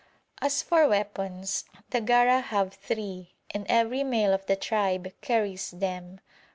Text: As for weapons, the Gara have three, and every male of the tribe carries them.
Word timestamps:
As 0.41 0.63
for 0.63 0.87
weapons, 0.87 1.65
the 1.91 2.01
Gara 2.01 2.39
have 2.39 2.73
three, 2.73 3.35
and 3.51 3.67
every 3.69 4.03
male 4.03 4.33
of 4.33 4.43
the 4.47 4.55
tribe 4.55 5.13
carries 5.21 5.69
them. 5.69 6.19